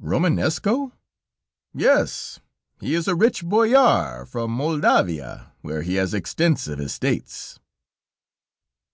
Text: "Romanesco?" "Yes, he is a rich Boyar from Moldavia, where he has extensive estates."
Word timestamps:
"Romanesco?" 0.00 0.92
"Yes, 1.74 2.38
he 2.80 2.94
is 2.94 3.08
a 3.08 3.16
rich 3.16 3.44
Boyar 3.44 4.24
from 4.24 4.52
Moldavia, 4.52 5.54
where 5.62 5.82
he 5.82 5.96
has 5.96 6.14
extensive 6.14 6.78
estates." 6.78 7.58